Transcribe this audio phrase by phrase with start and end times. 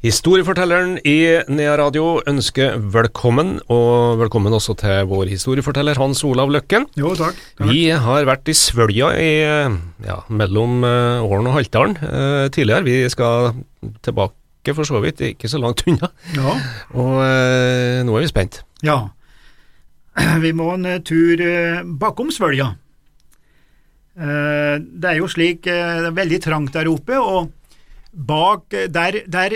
[0.00, 1.18] Historiefortelleren i
[1.52, 6.86] Nea Radio ønsker velkommen, og velkommen også til vår historieforteller Hans Olav Løkken.
[6.96, 7.36] Jo, takk.
[7.58, 7.68] takk.
[7.68, 9.28] Vi har vært i Svølja i
[10.06, 12.86] ja, mellom uh, Åren og Haltdalen eh, tidligere.
[12.88, 13.52] Vi skal
[14.00, 16.08] tilbake for så vidt, ikke så langt unna.
[16.32, 16.56] Ja.
[16.96, 18.62] Og eh, nå er vi spent.
[18.86, 19.02] ja.
[20.42, 22.72] Vi må en eh, tur eh, bakom Svølja.
[24.18, 27.52] Eh, Det er jo slik, eh, det er veldig trangt der oppe, og
[28.10, 29.54] bak eh, der, der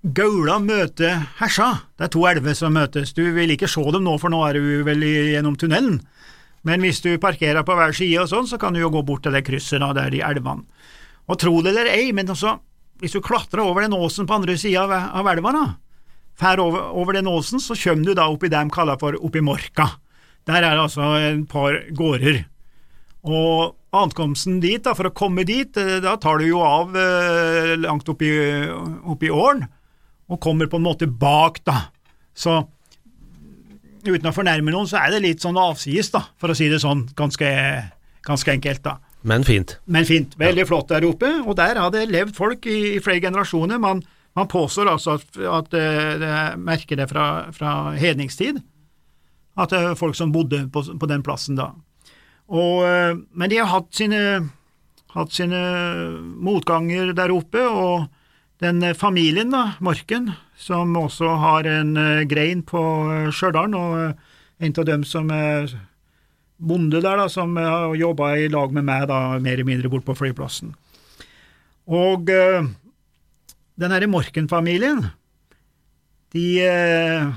[0.00, 3.10] Gaula møter Hersa, det er to elver som møtes.
[3.12, 6.00] Du vil ikke se dem nå, for nå er du vel i- gjennom tunnelen.
[6.64, 9.22] Men hvis du parkerer på hver side og sånn, så kan du jo gå bort
[9.22, 10.64] til det krysset der de elvene.
[11.28, 12.58] Og tro det eller ei, men også,
[13.00, 15.74] hvis du klatrer over den åsen på andre sida av, av elva, da,
[16.36, 19.40] fer over, over den åsen, så kommer du da oppi det de kaller for oppi
[19.40, 19.96] Morka.
[20.46, 22.44] Der er det altså et par gårder.
[23.24, 27.76] Og ankomsten dit, da, for å komme dit, eh, da tar du jo av eh,
[27.76, 28.30] langt oppi,
[29.04, 29.68] oppi åren,
[30.30, 31.90] og kommer på en måte bak, da.
[32.36, 32.60] Så
[34.06, 36.80] uten å fornærme noen, så er det litt sånn avsides, da, for å si det
[36.82, 37.50] sånn, ganske,
[38.26, 38.96] ganske enkelt, da.
[39.26, 39.76] Men fint.
[39.84, 40.36] Men fint.
[40.40, 43.80] Veldig flott der oppe, og der har det levd folk i, i flere generasjoner.
[43.82, 44.00] Man,
[44.38, 48.62] man påstår altså at, at eh, det merker det fra, fra hedningstid,
[49.60, 51.72] at det er folk som bodde på, på den plassen da.
[52.48, 54.22] Og, eh, men de har hatt sine,
[55.12, 55.60] hatt sine
[56.40, 58.08] motganger der oppe, og
[58.60, 64.60] den eh, familien, da, Morken, som også har en eh, grein på eh, Stjørdal, og
[64.60, 65.72] en av dem som er
[66.60, 70.04] bonde der, da, som har jobba i lag med meg, da, mer eller mindre bort
[70.04, 70.74] på flyplassen.
[71.90, 75.00] Og den herre Morken-familien,
[76.36, 76.44] de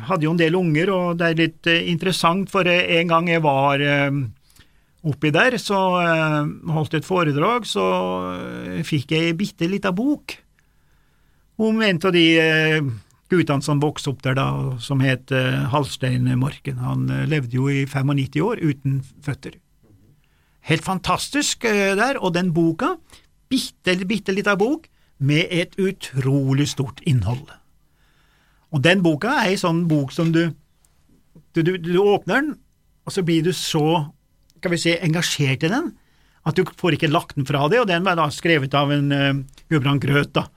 [0.06, 3.82] hadde jo en del unger, og det er litt interessant, for en gang jeg var
[5.08, 5.80] oppi der, så
[6.76, 7.88] holdt jeg et foredrag, så
[8.86, 10.43] fikk jeg ei bitte lita bok
[11.58, 12.86] om en av de eh,
[13.30, 14.48] guttene som vokste opp der da,
[14.82, 16.80] som het eh, Halstein Morken.
[16.82, 19.60] Han eh, levde jo i 95 år uten føtter.
[20.64, 22.94] Helt fantastisk der, og den boka,
[23.52, 24.88] bitte, bitte lita bok,
[25.20, 27.44] med et utrolig stort innhold.
[28.72, 30.54] Og den boka er ei sånn bok som du
[31.54, 32.56] du, du du åpner den,
[33.06, 34.10] og så blir du så,
[34.58, 35.92] skal vi si, engasjert i den,
[36.48, 39.12] at du får ikke lagt den fra deg, og den var da skrevet av en
[39.14, 40.48] uh, Gudbrand Grøt, da.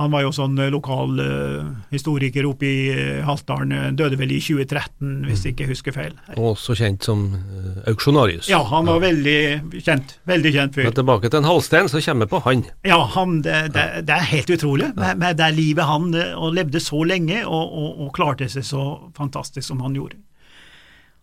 [0.00, 4.40] Han var jo sånn eh, lokal uh, historiker oppe i uh, Haltdalen, døde vel i
[4.42, 6.16] 2013, hvis jeg ikke husker feil.
[6.34, 8.48] Og også kjent som uh, auksjonarius.
[8.50, 9.36] Ja, han var veldig
[9.78, 10.88] kjent, veldig kjent fyr.
[10.88, 12.66] Men tilbake til en halvstein, så kommer vi på han.
[12.90, 16.82] Ja, han, det, det, det er helt utrolig, med, med det livet han og levde
[16.82, 18.84] så lenge og, og, og klarte seg så
[19.14, 20.18] fantastisk som han gjorde.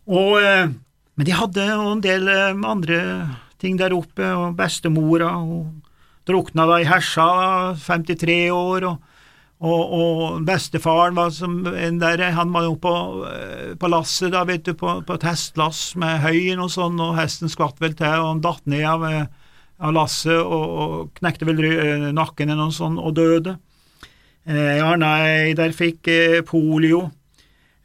[0.08, 2.98] Og, men de hadde en del andre
[3.62, 5.68] ting der oppe, og bestemora og
[6.28, 7.26] drukna da i Hersa,
[7.82, 9.18] 53 år, og,
[9.62, 12.94] og, og bestefaren var som en der, han var jo på,
[13.30, 17.16] eh, på lasset da, vet du, på, på et hestlass med høyen og sånn, og
[17.18, 19.24] hesten skvatt vel til, og han datt ned av eh,
[19.82, 21.62] av lasset og, og knekte vel
[22.14, 23.56] nakken eller noe sånt og døde.
[24.46, 27.04] Eh, ja, nei, der fikk eh, polio.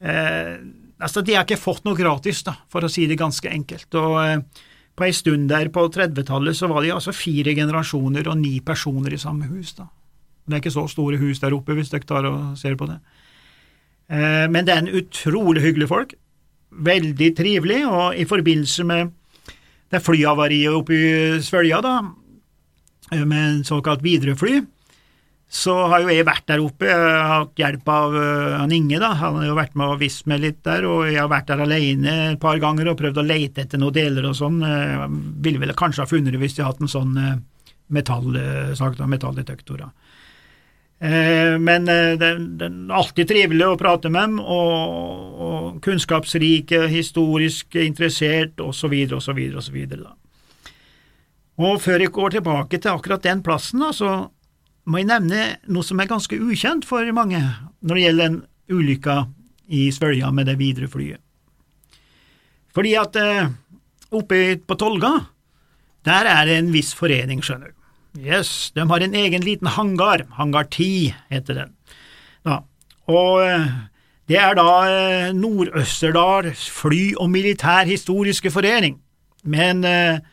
[0.01, 0.57] Eh,
[1.01, 3.89] altså, de har ikke fått noe gratis, da, for å si det ganske enkelt.
[3.97, 4.65] Og eh,
[4.97, 9.13] på ei stund der på 30-tallet så var de altså fire generasjoner og ni personer
[9.13, 9.85] i samme hus, da.
[10.47, 12.97] Det er ikke så store hus der oppe, hvis dere tar og ser på det.
[14.07, 16.13] Eh, men det er en utrolig hyggelig folk.
[16.71, 19.11] Veldig trivelig, og i forbindelse med
[19.91, 21.11] det flyavariet oppe i
[21.43, 21.97] Svølja, da,
[23.11, 24.61] eh, med en såkalt Widerøe-fly,
[25.47, 26.89] så har jo jeg vært der oppe.
[26.89, 29.13] Jeg har hatt hjelp av eh, han Inge, da.
[29.15, 31.63] Han har jo vært med og vist meg litt der, og jeg har vært der
[31.63, 34.59] alene et par ganger og prøvd å lete etter noen deler og sånn.
[34.67, 37.39] Eh, Jeg ville vel kanskje ha funnet det hvis jeg hadde hatt en sånn eh,
[37.95, 39.85] metallsak, da, metalldetektor.
[39.85, 39.89] da.
[40.99, 42.33] Eh, Men eh, det
[42.67, 49.77] er alltid trivelig å prate med dem, og, og kunnskapsrike, historisk interessert, osv., osv., osv.
[51.57, 54.17] Og før jeg går tilbake til akkurat den plassen, da, så
[54.87, 57.41] må jeg nevne noe som er ganske ukjent for mange
[57.83, 58.37] når det gjelder den
[58.71, 59.17] ulykka
[59.67, 61.19] i Svølja med det videre flyet.
[62.75, 63.49] Fordi at eh,
[64.15, 65.11] oppe på Tolga,
[66.07, 67.75] der er det en viss forening, skjønner du.
[68.17, 71.73] Yes, de har en egen liten hangar, Hangar 10 heter den.
[72.47, 72.61] Ja,
[73.11, 73.67] og eh,
[74.29, 79.01] det er da eh, Nord-Østerdal fly- og militærhistoriske forening,
[79.43, 80.23] med en eh,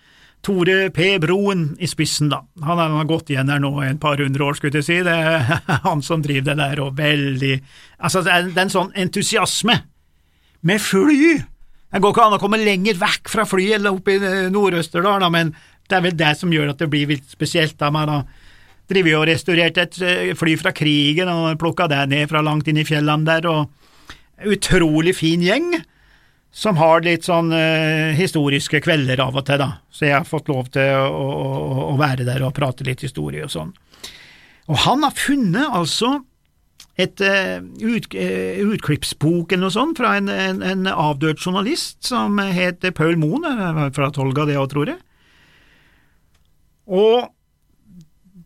[0.45, 1.15] Tore P.
[1.23, 2.43] Broen i spissen, da.
[2.67, 4.99] Han har gått igjen her nå i et par hundre år, skulle jeg si.
[5.07, 7.57] Det er han som driver det der, og veldig
[8.05, 9.79] Altså, det er, en sånn entusiasme
[10.69, 11.39] med fly.
[11.95, 14.19] Det går ikke an å komme lenger vekk fra flyet eller opp i
[14.53, 15.55] Nord-Østerdal, da, men
[15.89, 17.79] det er vel det som gjør at det blir litt spesielt.
[17.81, 18.27] da, Man har
[18.91, 22.85] og restaurert et eh, fly fra krigen og plukka det ned fra langt inn i
[22.85, 25.71] fjellene der, og utrolig fin gjeng
[26.55, 30.53] som har litt sånn uh, historiske kvelder av og til, da, så jeg har fått
[30.53, 33.73] lov til å, å, å være der og prate litt historie og sånn.
[34.71, 36.21] Og han har funnet altså
[36.95, 42.39] et uh, ut, uh, utklippsbok eller noe sånt fra en, en, en avdød journalist som
[42.39, 43.51] heter Paul Moen,
[43.97, 45.01] fra Tolga det òg, tror jeg.
[46.87, 47.33] Og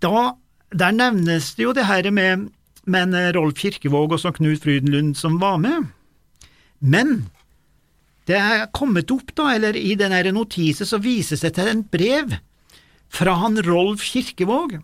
[0.00, 0.31] da,
[0.72, 2.49] der nevnes det jo det her med,
[2.88, 5.90] med Rolf Kirkevåg og Knut Frydenlund som var med,
[6.81, 7.19] men
[8.28, 12.36] det er kommet opp, da, eller i den notisen så vises det til en brev
[13.08, 14.76] fra han Rolf Kirkevåg,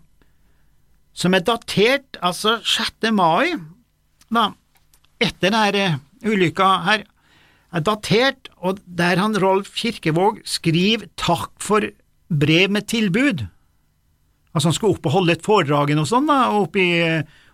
[1.13, 3.11] som er datert altså 6.
[3.13, 3.53] mai,
[4.33, 4.49] da,
[5.21, 7.05] etter denne ulykka her,
[7.75, 11.85] er datert, og der han Rolf Kirkevåg skriver takk for
[12.33, 13.45] brev med tilbud.
[14.55, 16.93] Altså han skulle opp og holde et foredrag og sånn, da, oppe i,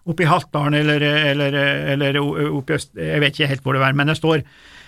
[0.08, 1.64] oppe i Haltdalen eller, eller,
[1.98, 4.81] eller oppe i Øst, jeg vet ikke helt hvor det var, men det står Eh,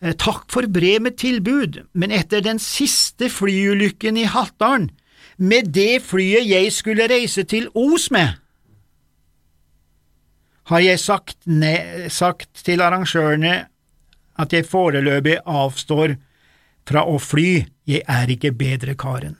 [0.00, 4.90] takk for brev med tilbud, men etter den siste flyulykken i Haltdalen,
[5.36, 8.36] med det flyet jeg skulle reise til Os med,
[10.66, 13.66] har jeg sagt, ne, sagt til arrangørene
[14.36, 16.16] at jeg foreløpig avstår
[16.86, 19.36] fra å fly, jeg er ikke bedre karen.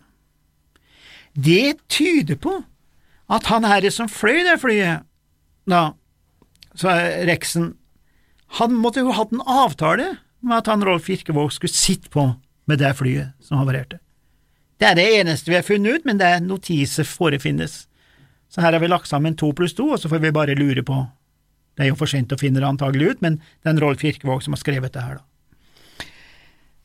[1.34, 2.54] Det tyder på
[3.32, 5.02] at han herre som fløy det flyet,
[5.66, 5.90] da,
[6.78, 6.94] sa
[7.26, 7.74] Rexen,
[8.60, 12.28] han måtte jo hatt en avtale med at han Rolf Kirkevåg skulle sitte på
[12.66, 13.98] med det flyet som havarerte.
[14.76, 17.86] Det er det eneste vi har funnet ut, men det er notiser forefinnes.
[18.52, 20.84] Så her har vi lagt sammen to pluss to, og så får vi bare lure
[20.86, 21.06] på
[21.76, 24.00] Det er jo for sent å finne det antagelig ut, men det er en Rolf
[24.00, 26.06] Kirkevåg som har skrevet det her, da.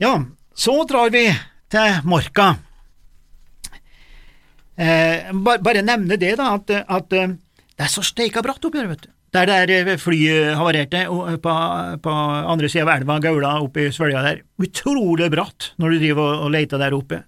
[0.03, 0.09] Ja,
[0.51, 1.29] så drar vi
[1.71, 2.49] til Morka.
[4.75, 7.37] Eh, bare nevne det, da, at, at eh,
[7.71, 11.05] det er så steika bratt opp her, vet du der der flyet havarerte
[11.39, 11.51] på,
[12.03, 12.15] på
[12.51, 14.41] andre sida av elva, Gaula, oppe i Svølja der.
[14.59, 17.21] Utrolig bratt når du driver og, leter der oppe.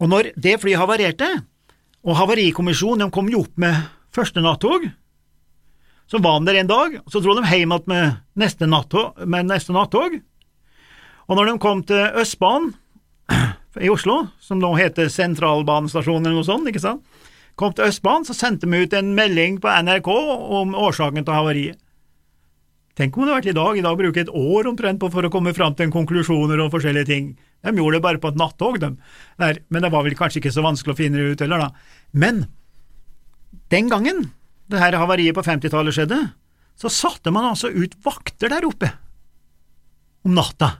[0.00, 1.28] Og når det flyet havarerte,
[2.06, 3.76] og Havarikommisjonen kom jo opp med
[4.14, 4.86] første nattog,
[6.06, 8.68] så var de der en dag, så dro de hjem igjen med neste
[9.74, 10.18] nattog.
[11.26, 12.72] Og når de kom til Østbanen
[13.82, 17.02] i Oslo, som nå heter Sentralbanestasjonen eller noe sånt, ikke sant,
[17.56, 21.80] kom til Østbanen, så sendte vi ut en melding på NRK om årsaken til havariet.
[22.96, 25.26] Tenk om det hadde vært i dag, i dag bruker et år omtrent på for
[25.26, 27.26] å komme fram til konklusjoner og forskjellige ting.
[27.60, 28.88] De gjorde det bare på et nattog, de.
[29.42, 31.98] Der, men det var vel kanskje ikke så vanskelig å finne det ut heller, da.
[32.16, 32.46] Men
[33.74, 34.30] den gangen
[34.72, 36.22] det her havariet på 50-tallet skjedde,
[36.76, 38.88] så satte man altså ut vakter der oppe
[40.26, 40.78] om natta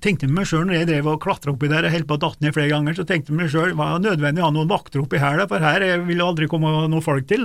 [0.00, 2.40] tenkte meg sjøl når jeg drev og klatra oppi der og holdt på å datt
[2.42, 5.02] ned flere ganger, så tenkte jeg meg sjøl var det nødvendig å ha noen vakter
[5.02, 7.44] oppi her, for her vil det aldri komme noen folk til.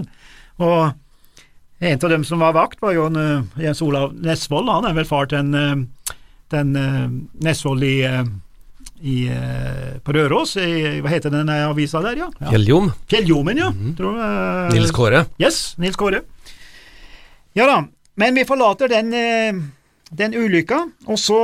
[0.64, 0.94] Og
[1.80, 4.96] en av dem som var vakt, var jo en, uh, Jens Olav Nesvold, han er
[4.98, 6.14] vel far til en, uh,
[6.54, 7.04] den uh,
[7.46, 7.98] Nesvold i,
[9.06, 9.18] i
[10.02, 12.32] på Røros, i, hva heter den avisa der, ja?
[12.40, 12.50] ja.
[12.56, 12.90] Fjelljom.
[13.12, 13.70] Fjelljommen, ja.
[13.76, 13.92] Mm.
[14.00, 14.18] Tror,
[14.74, 15.28] Nils Kåre.
[15.42, 16.24] Yes, Nils Kåre.
[17.58, 17.78] Ja da,
[18.18, 19.14] men vi forlater den,
[20.10, 21.40] den ulykka, og så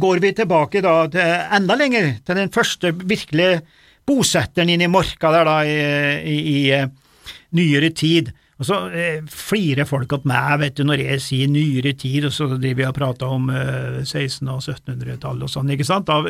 [0.00, 3.62] går vi tilbake da til enda lenger, til den første virkelige
[4.08, 5.74] bosetteren inn i Morka der da i,
[6.26, 6.88] i, i uh,
[7.56, 8.32] nyere tid.
[8.62, 12.34] Og så eh, flirer folk opp meg, vet du, når jeg sier nyere tid, og
[12.36, 16.20] så driver vi og prater om eh, 1600- og 1700-tallet og sånn, ikke sant, da,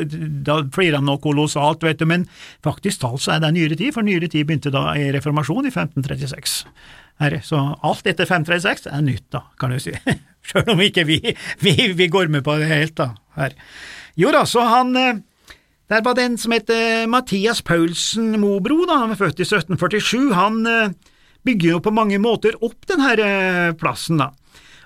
[0.46, 2.24] da flirer de noe kolossalt, vet du, men
[2.64, 5.74] faktisk talt så er det nyere tid, for nyere tid begynte da i reformasjon i
[5.74, 6.62] 1536.
[7.20, 9.92] Her, så alt etter 536 er nytt, da, kan du si.
[10.46, 11.18] Sjøl om ikke vi,
[11.62, 13.12] vi, vi, går med på det helt, da.
[13.38, 13.54] Her.
[14.18, 15.22] Jo da, så han eh,
[15.88, 20.32] Der var den som heter Mathias Paulsen Mobro, da, han var født i 1747.
[20.32, 20.94] Han eh,
[21.44, 24.30] bygger jo på mange måter opp denne eh, plassen, da.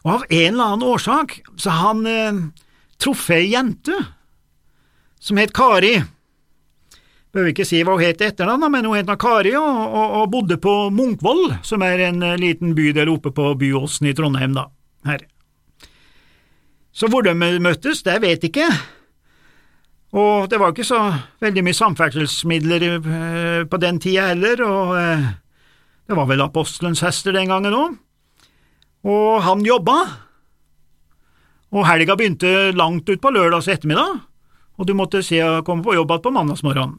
[0.07, 2.43] Og av en eller annen årsak så han eh,
[3.03, 3.95] truffet ei jente
[5.23, 5.95] som het Kari.
[7.35, 10.59] Behøver ikke si hva hun het etternavn, men hun het Kari og, og, og, bodde
[10.63, 14.69] på Munkvoll, som er en liten bydel oppe på Byåsen i Trondheim, da.
[15.07, 15.27] Her.
[16.97, 18.69] Så hvor de møttes, det vet jeg ikke.
[20.17, 21.01] Og det var ikke så
[21.45, 25.27] veldig mye samferdselsmidler uh, på den tida heller, og uh,
[26.09, 27.99] det var vel apostelens hester den gangen òg.
[29.07, 29.97] Og han jobba,
[31.77, 34.23] og helga begynte langt utpå lørdags ettermiddag,
[34.77, 36.97] og du måtte se å komme på jobb igjen på mandagsmorgenen.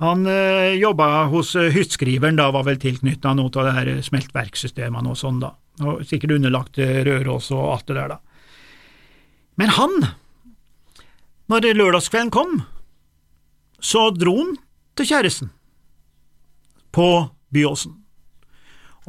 [0.00, 5.18] Han øh, jobba hos hyttskriveren, da var vel tilknytta noe av det her smeltverksystemet og
[5.18, 5.50] sånn, da,
[5.84, 8.29] og sikkert underlagt Røros og alt det der, da.
[9.58, 9.96] Men han,
[11.50, 12.60] når lørdagskvelden kom,
[13.80, 14.54] så dro han
[14.96, 15.50] til kjæresten
[16.92, 17.06] på
[17.54, 17.96] Byåsen.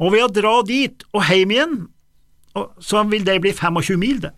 [0.02, 1.74] Og ved å dra dit og hjem igjen,
[2.82, 4.32] så vil det bli 25 mil, det.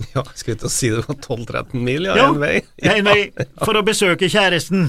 [0.14, 2.54] Ja, skal skulle til å si det var 12-13 mil, ja, Ja, en vei.
[2.88, 3.18] en vei
[3.66, 4.88] for å besøke kjæresten.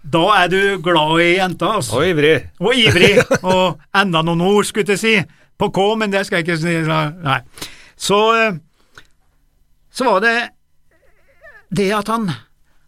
[0.00, 2.00] Da er du glad i jenta, altså.
[2.00, 2.34] Og ivrig.
[2.58, 3.12] Og ivrig,
[3.52, 5.14] og enda noen ord, skulle jeg si,
[5.60, 6.74] på K, men det skal jeg ikke si.
[6.88, 7.38] Nei.
[8.00, 8.58] Så, eh,
[9.90, 10.36] så var det
[11.74, 12.30] det at han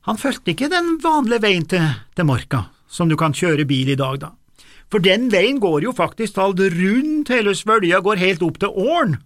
[0.06, 1.84] han fulgte ikke den vanlige veien til,
[2.16, 4.32] til Marka, som du kan kjøre bil i dag, da.
[4.90, 9.20] For den veien går jo faktisk talt rundt hele Svølja, går helt opp til Åren,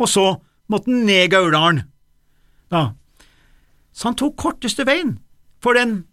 [0.00, 0.24] og så
[0.72, 1.84] måtte han ned Gauldalen,
[2.72, 2.94] da.
[3.92, 5.18] Så han tok korteste veien,
[5.60, 6.06] for den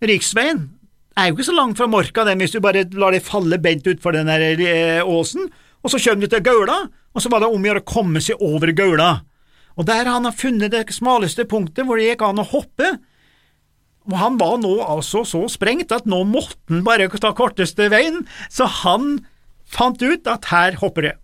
[0.00, 0.70] riksveien
[1.16, 3.86] er jo ikke så langt fra Morka, den, hvis du bare lar det falle bent
[3.88, 5.50] utfor den der eh, åsen,
[5.84, 8.20] og så kommer du til Gaula, og så var det om å gjøre å komme
[8.24, 9.10] seg over Gaula.
[9.76, 12.96] Og der han har funnet det smaleste punktet hvor det gikk an å hoppe,
[14.06, 18.22] og han var nå altså så sprengt at nå måtte han bare ta korteste veien,
[18.48, 19.18] så han
[19.66, 21.14] fant ut at her hopper det.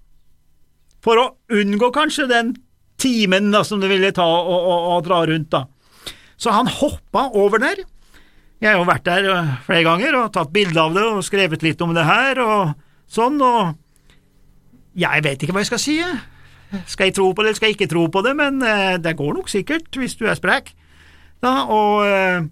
[1.02, 2.56] For å unngå kanskje den
[3.02, 5.66] timen da, som det ville ta å, dra rundt, da.
[6.38, 7.84] Så han hoppa over der.
[8.62, 11.64] Jeg har jo vært der øh, flere ganger og tatt bilde av det og skrevet
[11.66, 12.74] litt om det her og
[13.10, 13.74] sånn, og
[14.98, 15.96] jeg vet ikke hva jeg skal si.
[15.98, 16.20] jeg.
[16.88, 19.16] Skal jeg tro på det, eller skal jeg ikke tro på det, men eh, det
[19.18, 20.72] går nok sikkert, hvis du er sprek.
[21.42, 22.44] Da, og eh,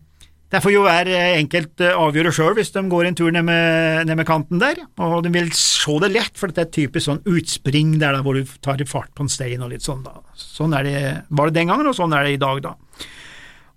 [0.51, 4.07] det får jo hver enkelt eh, avgjøre sjøl hvis de går en tur ned med,
[4.09, 7.07] ned med kanten der, og de vil se det lett, for det er et typisk
[7.07, 10.03] sånn utspring der da, hvor du tar fart på en stein og litt sånn.
[10.07, 10.21] da.
[10.39, 10.99] Sånn er det,
[11.31, 12.77] var det den gangen, og sånn er det i dag, da.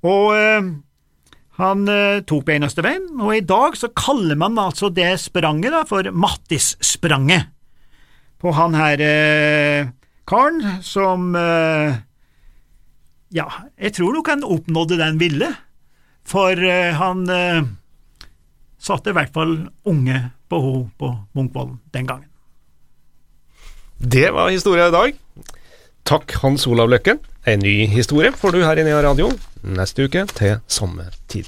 [0.04, 0.34] Og
[1.62, 5.74] han eh, tok på eneste veien, og i dag så kaller man altså det spranget
[5.76, 7.52] da for Mattis-spranget,
[8.42, 9.92] på han her eh,
[10.30, 11.96] karen som eh,
[13.34, 13.48] Ja,
[13.82, 15.50] jeg tror nok han oppnådde det han ville,
[16.28, 17.64] for eh, han eh,
[18.78, 19.58] satte i hvert fall
[19.90, 22.30] unge på ho på Munkvollen den gangen.
[23.98, 25.18] Det var historia i dag.
[26.04, 27.22] Takk, Hans Olav Løkken.
[27.48, 29.32] En ny historie får du her i Nea Radio
[29.64, 31.48] neste uke til samme tid.